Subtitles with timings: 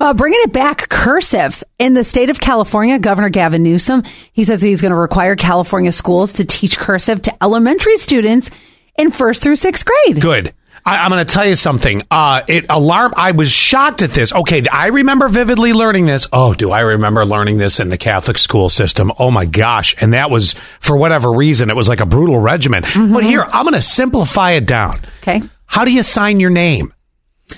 [0.00, 1.62] Uh, bringing it back, cursive.
[1.78, 5.92] In the state of California, Governor Gavin Newsom, he says he's going to require California
[5.92, 8.50] schools to teach cursive to elementary students
[8.98, 10.20] in first through sixth grade.
[10.20, 10.54] Good.
[10.86, 12.02] I, am going to tell you something.
[12.10, 13.12] Uh, it alarm.
[13.14, 14.32] I was shocked at this.
[14.32, 16.26] Okay, I remember vividly learning this.
[16.32, 19.12] Oh, do I remember learning this in the Catholic school system?
[19.18, 19.94] Oh my gosh!
[20.00, 21.68] And that was for whatever reason.
[21.68, 22.84] It was like a brutal regimen.
[22.84, 23.12] Mm-hmm.
[23.12, 24.94] But here, I'm going to simplify it down.
[25.22, 25.42] Okay.
[25.66, 26.94] How do you sign your name?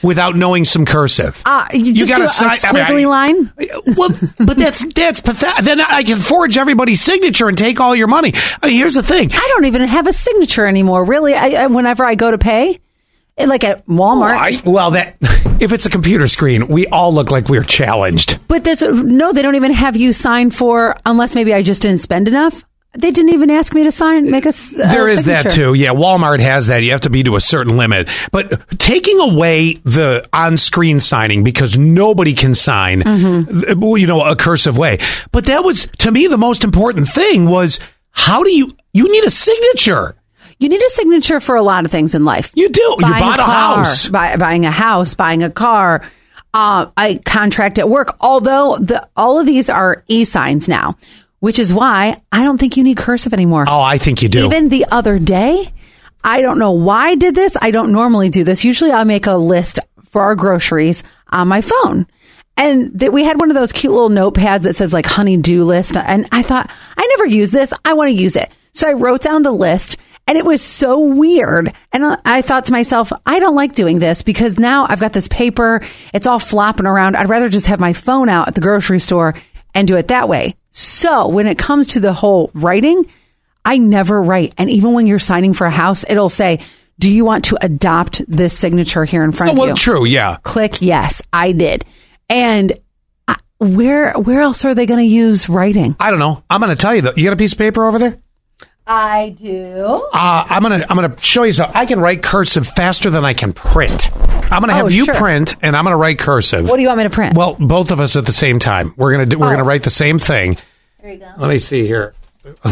[0.03, 1.41] Without knowing some cursive.
[1.45, 3.53] Uh, you, you got to sign a squiggly I mean, line.
[3.97, 5.64] Well, but that's that's pathetic.
[5.64, 8.33] Then I can forge everybody's signature and take all your money.
[8.63, 11.05] Uh, here's the thing: I don't even have a signature anymore.
[11.05, 12.81] Really, I, I, whenever I go to pay,
[13.36, 14.64] eh, like at Walmart.
[14.64, 15.17] well, that
[15.61, 18.39] if it's a computer screen, we all look like we're challenged.
[18.49, 21.99] But that's no, they don't even have you sign for unless maybe I just didn't
[21.99, 22.64] spend enough.
[22.95, 24.51] They didn't even ask me to sign, make a.
[24.51, 25.49] a there is signature.
[25.49, 25.75] that too.
[25.75, 26.83] Yeah, Walmart has that.
[26.83, 28.11] You have to be to a certain limit.
[28.31, 33.83] But taking away the on-screen signing because nobody can sign, mm-hmm.
[33.97, 34.98] you know, a cursive way.
[35.31, 39.25] But that was to me the most important thing was how do you you need
[39.25, 40.14] a signature.
[40.59, 42.53] You need a signature for a lot of things in life.
[42.55, 42.97] You do.
[43.00, 44.09] Buying you bought a, car, a house.
[44.09, 46.09] Buy, buying a house, buying a car,
[46.55, 48.16] uh, a contract at work.
[48.20, 50.98] Although the all of these are e signs now
[51.42, 53.64] which is why I don't think you need cursive anymore.
[53.66, 54.44] Oh, I think you do.
[54.44, 55.72] Even the other day,
[56.22, 57.56] I don't know why I did this.
[57.60, 58.64] I don't normally do this.
[58.64, 62.06] Usually I make a list for our groceries on my phone.
[62.56, 65.96] And that we had one of those cute little notepads that says like honey-do list.
[65.96, 67.72] And I thought, I never use this.
[67.84, 68.48] I want to use it.
[68.72, 69.96] So I wrote down the list
[70.28, 71.74] and it was so weird.
[71.90, 75.26] And I thought to myself, I don't like doing this because now I've got this
[75.26, 75.84] paper.
[76.14, 77.16] It's all flopping around.
[77.16, 79.34] I'd rather just have my phone out at the grocery store
[79.75, 80.56] and do it that way.
[80.70, 83.06] So when it comes to the whole writing,
[83.65, 84.55] I never write.
[84.59, 86.61] And even when you're signing for a house, it'll say,
[86.98, 89.75] do you want to adopt this signature here in front oh, of well, you?
[89.75, 90.37] True, yeah.
[90.43, 91.84] Click yes, I did.
[92.28, 92.73] And
[93.28, 95.97] I, where where else are they going to use writing?
[95.98, 96.43] I don't know.
[96.48, 97.12] I'm going to tell you though.
[97.17, 98.19] You got a piece of paper over there?
[98.86, 100.08] I do.
[100.12, 101.76] Uh, I'm gonna I'm gonna show you something.
[101.76, 104.10] I can write cursive faster than I can print.
[104.50, 105.15] I'm gonna have oh, you sure.
[105.15, 106.69] print, and I'm gonna write cursive.
[106.69, 107.37] What do you want me to print?
[107.37, 108.93] Well, both of us at the same time.
[108.97, 109.50] We're gonna do, we're oh.
[109.50, 110.56] gonna write the same thing.
[111.00, 111.32] There you go.
[111.38, 112.15] Let me see here.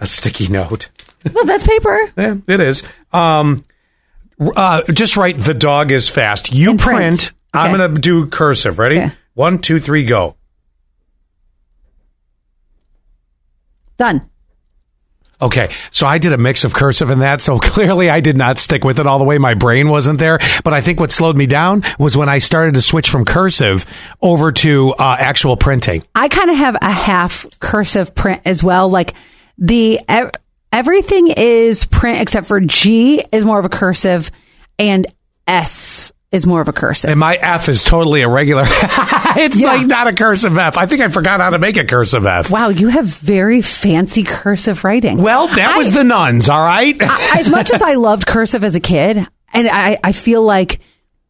[0.00, 0.88] a sticky note.
[1.30, 2.12] Well, that's paper.
[2.16, 2.82] yeah, it is.
[3.12, 3.64] Um,
[4.40, 6.52] uh, just write the dog is fast.
[6.52, 6.80] You print.
[6.80, 7.32] print.
[7.54, 7.64] Okay.
[7.64, 8.78] I'm gonna do cursive.
[8.78, 8.98] Ready?
[8.98, 9.12] Okay.
[9.34, 10.36] One, two, three, go.
[13.98, 14.29] Done.
[15.42, 18.58] Okay, so I did a mix of cursive and that, so clearly I did not
[18.58, 19.38] stick with it all the way.
[19.38, 20.38] My brain wasn't there.
[20.64, 23.86] But I think what slowed me down was when I started to switch from cursive
[24.20, 26.02] over to uh, actual printing.
[26.14, 28.88] I kind of have a half cursive print as well.
[28.88, 29.14] Like
[29.58, 30.00] the
[30.72, 34.30] everything is print except for G is more of a cursive
[34.78, 35.06] and
[35.46, 37.10] S is more of a cursive.
[37.10, 38.64] And my F is totally irregular.
[39.36, 39.74] it's yeah.
[39.74, 40.76] like not a cursive F.
[40.76, 42.50] I think I forgot how to make a cursive F.
[42.50, 45.22] Wow, you have very fancy cursive writing.
[45.22, 46.96] Well, that I, was the nuns, all right?
[47.00, 49.16] I, as much as I loved cursive as a kid,
[49.52, 50.80] and I, I feel like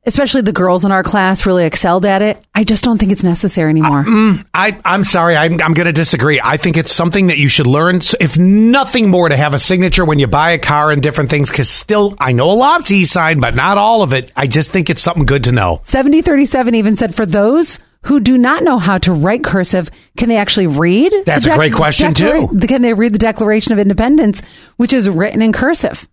[0.07, 2.43] especially the girls in our class really excelled at it.
[2.55, 4.01] I just don't think it's necessary anymore.
[4.01, 5.37] Uh, mm, I, I'm sorry.
[5.37, 6.41] I'm, I'm going to disagree.
[6.43, 10.05] I think it's something that you should learn, if nothing more, to have a signature
[10.05, 11.51] when you buy a car and different things.
[11.51, 14.33] Because still, I know a lot's e-sign, but not all of it.
[14.35, 15.81] I just think it's something good to know.
[15.85, 20.37] 7037 even said for those who do not know how to write cursive, can they
[20.37, 21.13] actually read?
[21.27, 22.49] That's a great question, too.
[22.67, 24.43] Can they read the Declaration of Independence,
[24.77, 26.09] which is written in cursive?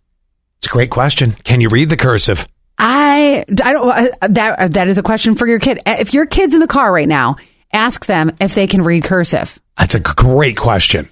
[0.57, 1.33] It's a great question.
[1.43, 2.47] Can you read the cursive?
[2.77, 5.79] I, I don't, that, that is a question for your kid.
[5.85, 7.37] If your kid's in the car right now,
[7.73, 9.59] ask them if they can read cursive.
[9.77, 11.09] That's a great question.